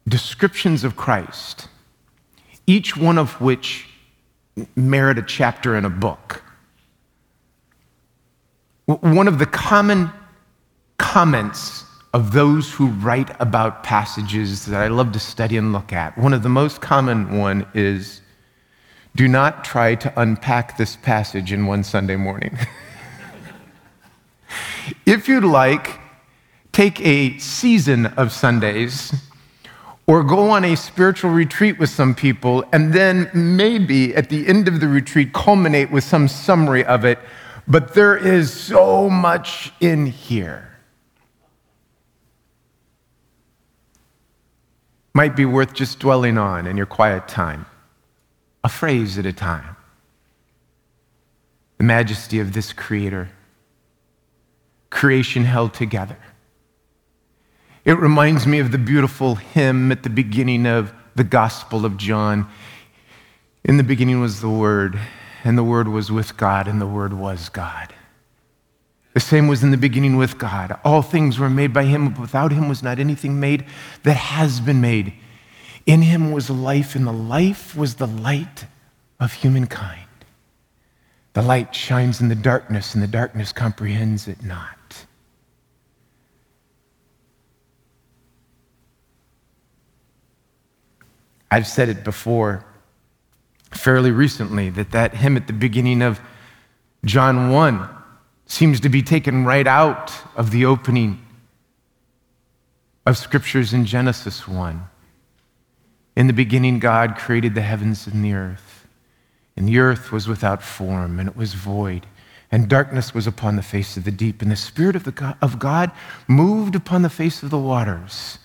[0.08, 1.68] descriptions of Christ,
[2.66, 3.88] each one of which
[4.74, 6.42] merit a chapter in a book.
[8.86, 10.10] One of the common
[10.98, 16.18] comments of those who write about passages that I love to study and look at,
[16.18, 18.20] one of the most common one is
[19.16, 22.58] do not try to unpack this passage in one Sunday morning.
[25.06, 25.98] if you'd like,
[26.72, 29.14] take a season of Sundays
[30.06, 34.68] or go on a spiritual retreat with some people, and then maybe at the end
[34.68, 37.18] of the retreat, culminate with some summary of it.
[37.66, 40.76] But there is so much in here.
[45.14, 47.66] Might be worth just dwelling on in your quiet time
[48.66, 49.76] a phrase at a time.
[51.78, 53.28] The majesty of this Creator,
[54.90, 56.18] creation held together.
[57.84, 62.48] It reminds me of the beautiful hymn at the beginning of the Gospel of John.
[63.62, 64.98] In the beginning was the Word,
[65.44, 67.94] and the Word was with God, and the Word was God.
[69.14, 70.76] The same was in the beginning with God.
[70.84, 73.64] All things were made by Him, but without Him was not anything made
[74.02, 75.12] that has been made.
[75.86, 78.66] In him was life, and the life was the light
[79.20, 80.02] of humankind.
[81.32, 85.06] The light shines in the darkness, and the darkness comprehends it not.
[91.50, 92.64] I've said it before.
[93.70, 96.20] fairly recently that that hymn at the beginning of
[97.04, 97.88] John 1
[98.46, 101.24] seems to be taken right out of the opening
[103.04, 104.82] of scriptures in Genesis 1.
[106.16, 108.86] In the beginning, God created the heavens and the earth,
[109.54, 112.06] and the earth was without form, and it was void,
[112.50, 115.36] and darkness was upon the face of the deep, and the Spirit of, the God,
[115.42, 115.92] of God
[116.26, 118.38] moved upon the face of the waters.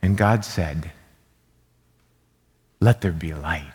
[0.00, 0.92] And God said,
[2.80, 3.72] Let there be light.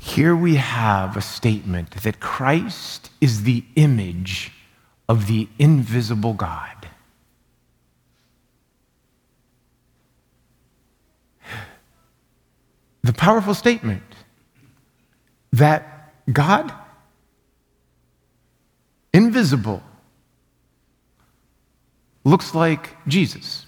[0.00, 4.52] Here we have a statement that Christ is the image
[5.08, 6.88] of the invisible God.
[13.02, 14.02] The powerful statement
[15.52, 16.72] that God,
[19.14, 19.82] invisible,
[22.24, 23.64] looks like Jesus,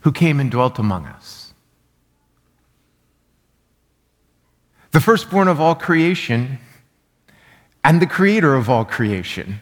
[0.00, 1.52] who came and dwelt among us.
[4.92, 6.58] The firstborn of all creation
[7.82, 9.60] and the creator of all creation,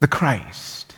[0.00, 0.94] the Christ,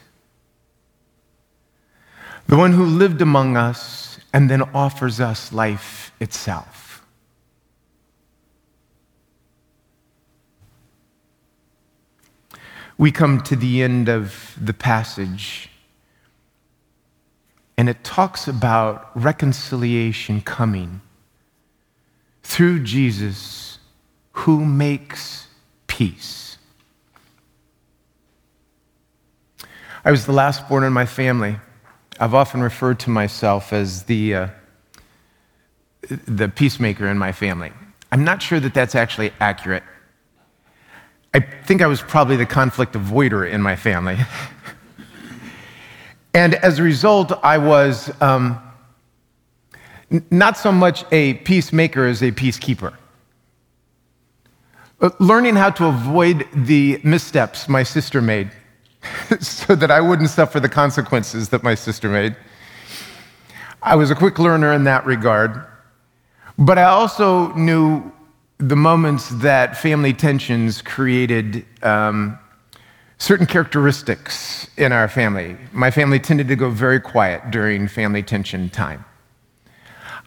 [2.46, 7.06] the one who lived among us and then offers us life itself.
[12.98, 15.70] We come to the end of the passage,
[17.78, 21.00] and it talks about reconciliation coming
[22.42, 23.78] through Jesus
[24.32, 25.46] who makes
[25.86, 26.56] peace.
[30.04, 31.58] I was the last born in my family.
[32.18, 34.48] I've often referred to myself as the, uh,
[36.26, 37.72] the peacemaker in my family.
[38.12, 39.82] I'm not sure that that's actually accurate.
[41.32, 44.16] I think I was probably the conflict avoider in my family.
[46.34, 48.60] and as a result, I was um,
[50.30, 52.94] not so much a peacemaker as a peacekeeper.
[55.00, 58.50] Uh, learning how to avoid the missteps my sister made
[59.40, 62.36] so that I wouldn't suffer the consequences that my sister made.
[63.82, 65.64] I was a quick learner in that regard,
[66.58, 68.12] but I also knew
[68.58, 72.38] the moments that family tensions created um,
[73.16, 75.56] certain characteristics in our family.
[75.72, 79.02] My family tended to go very quiet during family tension time.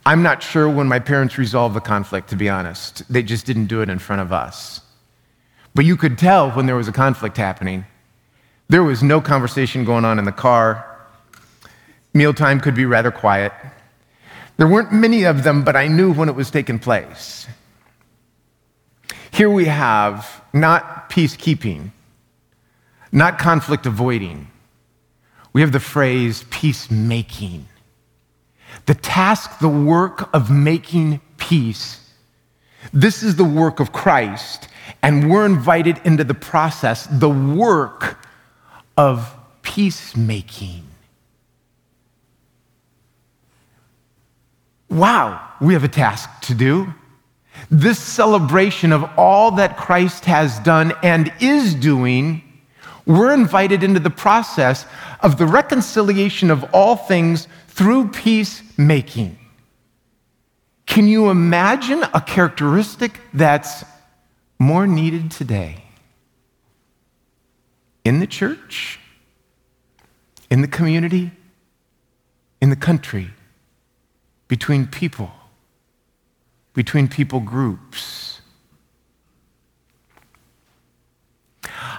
[0.06, 3.04] I'm not sure when my parents resolved the conflict, to be honest.
[3.12, 4.82] They just didn't do it in front of us.
[5.74, 7.86] But you could tell when there was a conflict happening.
[8.68, 10.86] There was no conversation going on in the car.
[12.14, 13.54] Mealtime could be rather quiet.
[14.58, 17.48] There weren't many of them, but I knew when it was taking place.
[19.32, 21.92] Here we have not peacekeeping,
[23.12, 24.48] not conflict avoiding.
[25.54, 27.68] We have the phrase peacemaking.
[28.86, 32.00] The task, the work of making peace.
[32.92, 34.68] This is the work of Christ,
[35.02, 38.18] and we're invited into the process, the work
[38.98, 40.84] of peacemaking.
[44.90, 46.94] Wow, we have a task to do.
[47.72, 52.44] This celebration of all that Christ has done and is doing,
[53.06, 54.86] we're invited into the process
[55.24, 59.38] of the reconciliation of all things through peacemaking.
[60.86, 63.86] Can you imagine a characteristic that's
[64.60, 65.86] more needed today?
[68.04, 69.00] In the church,
[70.52, 71.32] in the community,
[72.62, 73.32] in the country,
[74.50, 75.32] between people,
[76.74, 78.23] between people groups.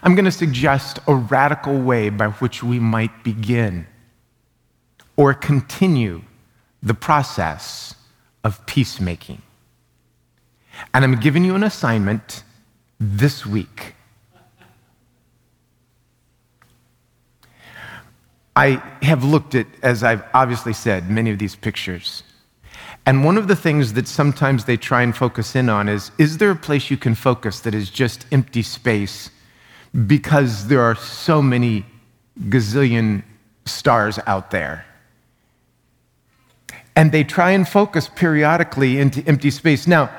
[0.04, 3.86] I'm going to suggest a radical way by which we might begin
[5.16, 6.22] or continue
[6.82, 7.94] the process
[8.44, 9.40] of peacemaking.
[10.92, 12.42] And I'm giving you an assignment
[13.00, 13.94] this week.
[18.54, 22.22] I have looked at, as I've obviously said, many of these pictures.
[23.06, 26.38] And one of the things that sometimes they try and focus in on is is
[26.38, 29.30] there a place you can focus that is just empty space
[30.06, 31.84] because there are so many
[32.48, 33.22] gazillion
[33.64, 34.84] stars out there?
[36.96, 39.86] And they try and focus periodically into empty space.
[39.86, 40.10] Now,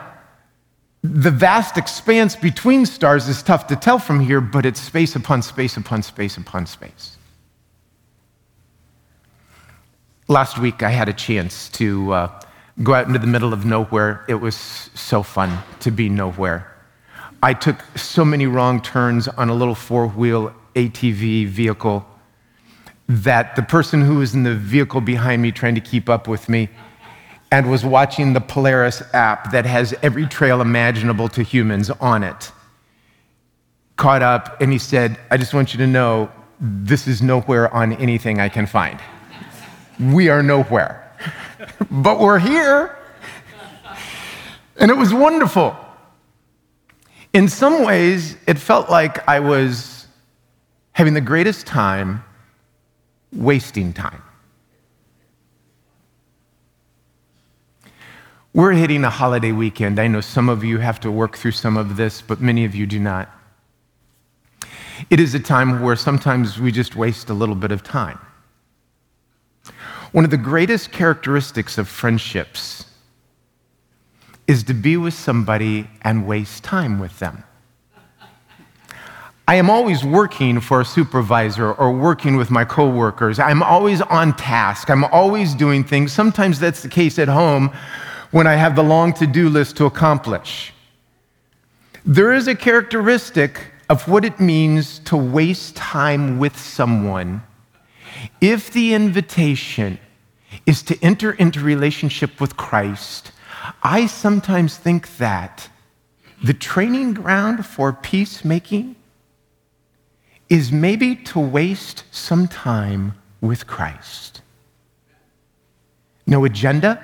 [1.03, 5.41] the vast expanse between stars is tough to tell from here, but it's space upon
[5.41, 7.17] space upon space upon space.
[10.28, 12.39] Last week, I had a chance to uh,
[12.82, 14.26] go out into the middle of nowhere.
[14.28, 16.74] It was so fun to be nowhere.
[17.46, 22.04] I took so many wrong turns on a little four wheel ATV vehicle
[23.08, 26.50] that the person who was in the vehicle behind me trying to keep up with
[26.50, 26.70] me
[27.52, 32.52] and was watching the Polaris app that has every trail imaginable to humans on it
[33.96, 37.93] caught up and he said, I just want you to know this is nowhere on
[37.93, 39.00] anything I can find.
[40.00, 41.16] We are nowhere,
[41.91, 42.98] but we're here.
[44.78, 45.78] And it was wonderful.
[47.36, 50.08] In some ways, it felt like I was
[50.94, 52.24] having the greatest time
[53.34, 54.22] wasting time.
[58.54, 60.00] We're hitting a holiday weekend.
[60.00, 62.74] I know some of you have to work through some of this, but many of
[62.74, 63.30] you do not.
[65.10, 68.18] It is a time where sometimes we just waste a little bit of time.
[70.14, 72.85] One of the greatest characteristics of friendships
[74.48, 77.43] is to be with somebody and waste time with them.
[79.48, 83.38] I am always working for a supervisor or working with my coworkers.
[83.38, 84.89] I'm always on task.
[84.89, 86.12] I'm always doing things.
[86.12, 87.72] Sometimes that's the case at home
[88.32, 90.74] when I have the long to do list to accomplish.
[92.06, 97.43] There is a characteristic of what it means to waste time with someone
[98.41, 100.00] if the invitation
[100.66, 103.32] is to enter into relationship with Christ.
[103.84, 105.70] I sometimes think that
[106.43, 108.95] the training ground for peacemaking
[110.49, 114.41] is maybe to waste some time with Christ.
[116.28, 117.01] No agenda,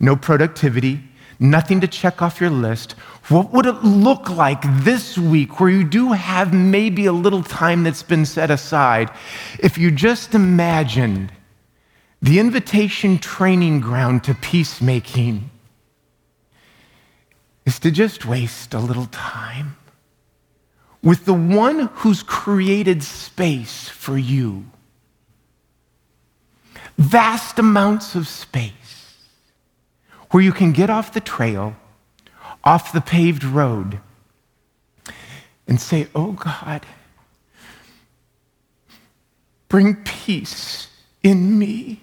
[0.00, 1.00] no productivity,
[1.38, 2.92] nothing to check off your list.
[3.28, 7.84] What would it look like this week where you do have maybe a little time
[7.84, 9.10] that's been set aside
[9.58, 11.32] if you just imagined
[12.20, 15.50] the invitation training ground to peacemaking
[17.68, 19.76] is to just waste a little time
[21.02, 24.64] with the one who's created space for you.
[26.96, 29.18] Vast amounts of space
[30.30, 31.76] where you can get off the trail,
[32.64, 34.00] off the paved road,
[35.66, 36.86] and say, Oh God,
[39.68, 40.88] bring peace
[41.22, 42.00] in me.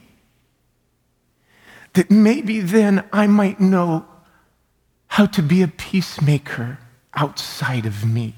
[1.93, 4.05] That maybe then I might know
[5.15, 6.77] how to be a peacemaker
[7.13, 8.33] outside of me.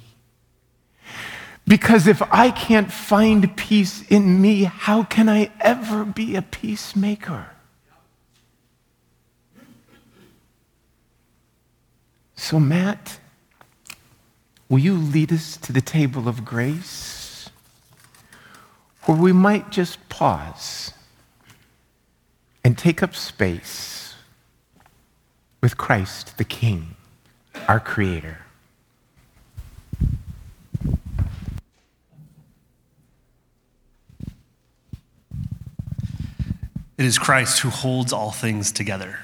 [1.67, 7.47] Because if I can't find peace in me, how can I ever be a peacemaker?
[12.35, 13.21] So, Matt,
[14.69, 17.49] will you lead us to the table of grace?
[19.05, 20.93] Where we might just pause
[22.63, 23.96] and take up space
[25.67, 26.95] with Christ the King,
[27.67, 28.37] our Creator.
[36.97, 39.19] It is Christ who holds all things together.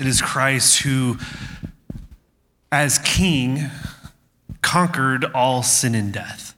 [0.00, 1.18] It is Christ who,
[2.72, 3.70] as king,
[4.62, 6.56] conquered all sin and death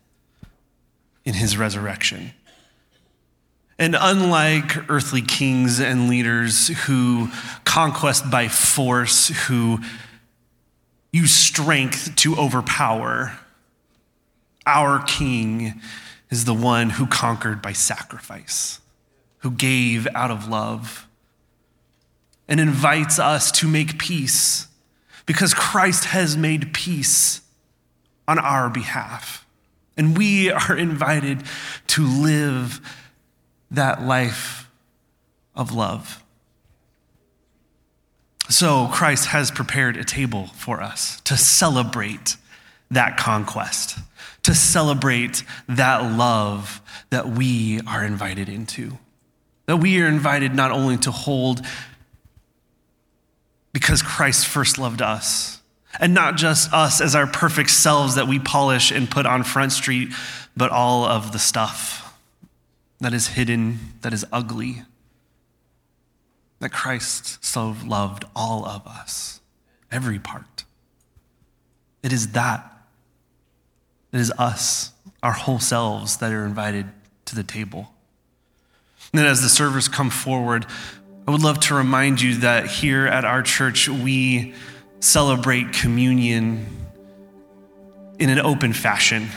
[1.24, 2.30] in his resurrection.
[3.80, 7.30] And unlike earthly kings and leaders who
[7.64, 9.78] conquest by force, who
[11.14, 13.38] use strength to overpower,
[14.66, 15.80] our king
[16.28, 18.80] is the one who conquered by sacrifice
[19.38, 21.08] who gave out of love
[22.46, 24.68] and invites us to make peace
[25.24, 27.40] because Christ has made peace
[28.28, 29.46] on our behalf.
[29.96, 31.42] And we are invited
[31.88, 32.82] to live
[33.70, 34.68] that life
[35.54, 36.22] of love.
[38.48, 42.36] So Christ has prepared a table for us to celebrate
[42.90, 43.98] that conquest,
[44.42, 48.98] to celebrate that love that we are invited into.
[49.66, 51.64] That we are invited not only to hold
[53.72, 55.60] because Christ first loved us,
[56.00, 59.70] and not just us as our perfect selves that we polish and put on Front
[59.70, 60.08] Street,
[60.56, 62.09] but all of the stuff
[63.00, 64.82] that is hidden, that is ugly.
[66.60, 69.40] That Christ so loved all of us,
[69.90, 70.64] every part.
[72.02, 72.66] It is that.
[74.12, 74.92] It is us,
[75.22, 76.86] our whole selves, that are invited
[77.26, 77.92] to the table.
[79.12, 80.66] And then as the servers come forward,
[81.26, 84.54] I would love to remind you that here at our church, we
[85.00, 86.66] celebrate communion
[88.18, 89.28] in an open fashion.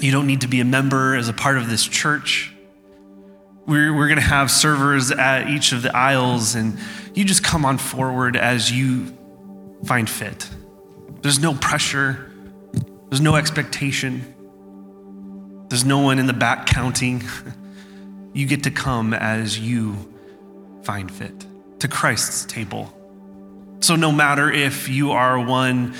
[0.00, 2.52] You don't need to be a member as a part of this church.
[3.66, 6.78] We're, we're going to have servers at each of the aisles, and
[7.14, 9.14] you just come on forward as you
[9.84, 10.48] find fit.
[11.20, 12.32] There's no pressure,
[13.10, 14.34] there's no expectation.
[15.68, 17.22] There's no one in the back counting.
[18.32, 19.96] You get to come as you
[20.84, 21.34] find fit
[21.80, 22.94] to Christ's table.
[23.80, 25.96] So, no matter if you are one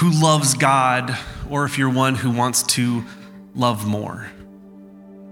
[0.00, 1.14] who loves God
[1.50, 3.04] or if you're one who wants to
[3.58, 4.30] love more,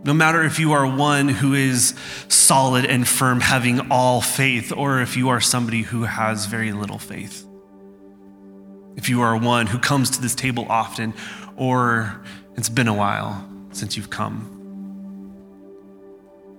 [0.04, 1.94] no matter if you are one who is
[2.28, 6.98] solid and firm, having all faith, or if you are somebody who has very little
[6.98, 7.46] faith,
[8.96, 11.14] if you are one who comes to this table often,
[11.56, 12.20] or
[12.56, 14.56] it's been a while since you've come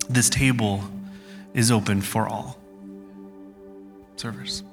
[0.10, 0.82] this table
[1.54, 2.58] is open for all.
[4.16, 4.64] Servers.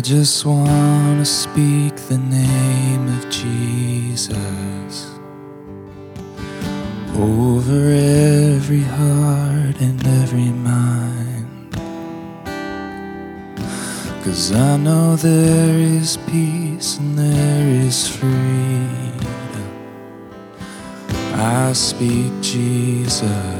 [0.00, 5.06] I just want to speak the name of Jesus
[7.14, 11.76] over every heart and every mind.
[14.24, 19.20] Cause I know there is peace and there is freedom.
[21.34, 23.59] I speak Jesus.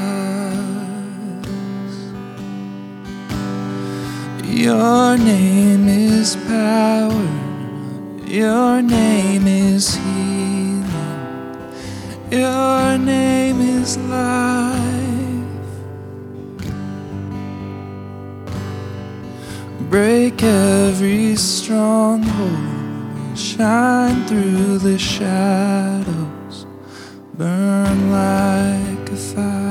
[4.61, 7.29] Your name is power.
[8.27, 10.85] Your name is healing.
[12.29, 14.77] Your name is life.
[19.89, 23.35] Break every stronghold.
[23.35, 26.67] Shine through the shadows.
[27.33, 29.70] Burn like a fire.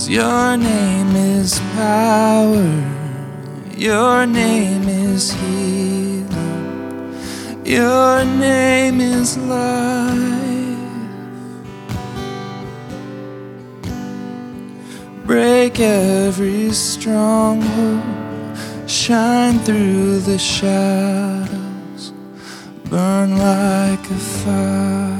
[0.00, 2.64] Cause your name is power,
[3.76, 6.26] your name is healing,
[7.66, 10.16] your name is life.
[15.26, 18.00] Break every stronghold,
[18.88, 22.14] shine through the shadows,
[22.88, 25.19] burn like a fire.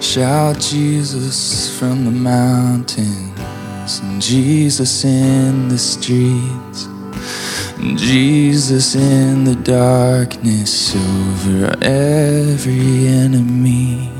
[0.00, 6.86] Shout Jesus from the mountains, and Jesus in the streets,
[7.76, 14.10] and Jesus in the darkness over every enemy.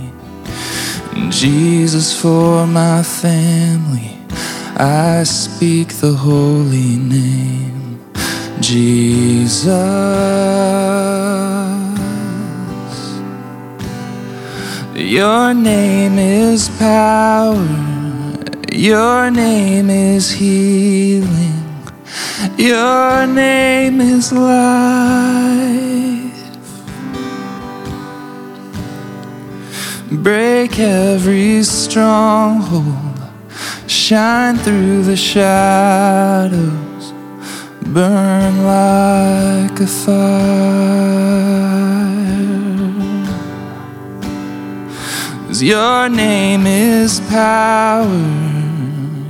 [1.12, 4.18] And Jesus for my family,
[4.76, 8.04] I speak the holy name,
[8.60, 9.70] Jesus.
[15.00, 17.56] Your name is power.
[18.70, 21.64] Your name is healing.
[22.58, 24.60] Your name is life.
[30.12, 33.18] Break every stronghold.
[33.86, 37.12] Shine through the shadows.
[37.86, 41.40] Burn like a fire.
[45.60, 48.06] Cause your name is power,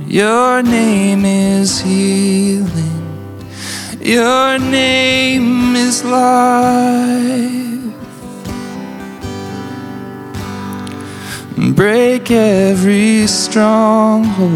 [0.07, 3.43] Your name is healing.
[3.99, 7.83] Your name is life.
[11.75, 14.49] Break every stronghold.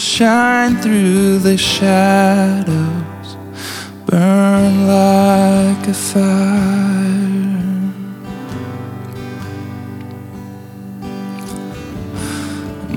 [0.00, 3.36] Shine through the shadows.
[4.06, 7.31] Burn like a fire.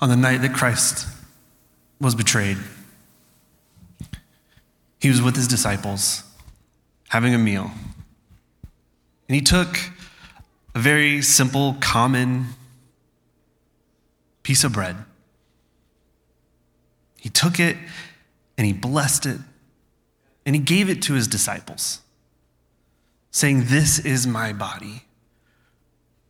[0.00, 1.06] On the night that Christ
[2.00, 2.56] was betrayed,
[4.98, 6.22] he was with his disciples
[7.08, 7.70] having a meal.
[9.28, 9.78] And he took
[10.74, 12.46] a very simple, common
[14.42, 14.96] piece of bread.
[17.18, 17.76] He took it
[18.56, 19.38] and he blessed it
[20.46, 22.00] and he gave it to his disciples,
[23.30, 25.04] saying, This is my body,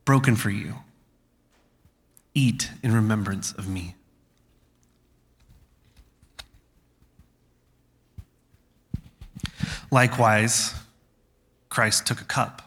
[0.04, 0.76] broken for you.
[2.34, 3.94] Eat in remembrance of me.
[9.90, 10.74] Likewise,
[11.68, 12.62] Christ took a cup.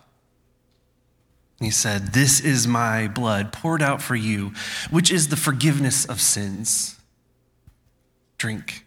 [1.60, 4.52] He said, This is my blood poured out for you,
[4.90, 7.00] which is the forgiveness of sins.
[8.38, 8.86] Drink.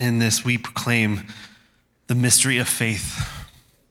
[0.00, 1.28] In this, we proclaim
[2.08, 3.43] the mystery of faith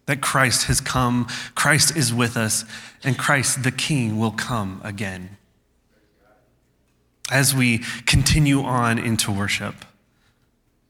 [0.05, 2.65] that Christ has come, Christ is with us,
[3.03, 5.37] and Christ the King will come again.
[7.31, 9.85] As we continue on into worship,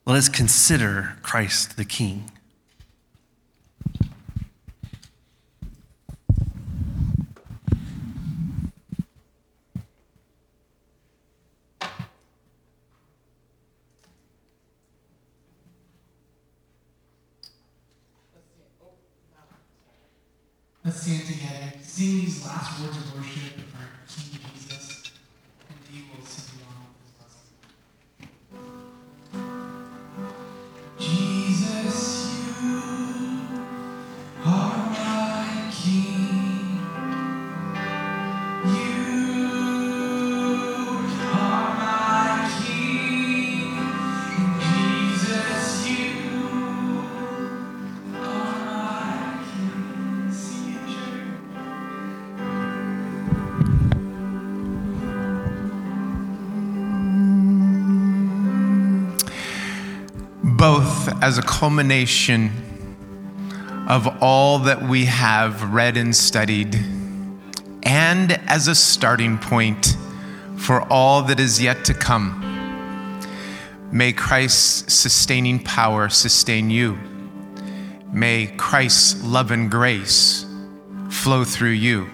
[0.06, 2.31] let us consider Christ the King.
[20.85, 23.32] Let's stand together, sing these last words of worship
[61.24, 62.52] as a culmination
[63.88, 66.76] of all that we have read and studied,
[67.84, 69.95] and as a starting point
[70.58, 72.41] for all that is yet to come.
[73.90, 77.00] May Christ's sustaining power sustain you.
[78.12, 80.45] May Christ's love and grace
[81.10, 82.10] flow through you.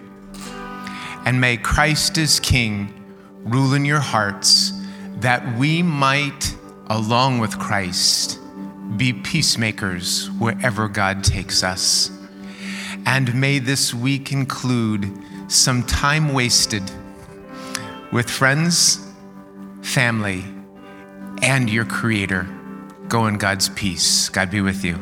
[1.26, 2.94] And may Christ as King
[3.44, 4.72] rule in your hearts
[5.16, 6.56] that we might,
[6.92, 8.39] along with Christ,
[9.00, 12.12] be peacemakers wherever God takes us.
[13.06, 15.10] And may this week include
[15.48, 16.84] some time wasted
[18.12, 19.08] with friends,
[19.82, 20.44] family,
[21.42, 22.48] and your Creator.
[23.08, 24.28] Go in God's peace.
[24.28, 24.98] God be with you.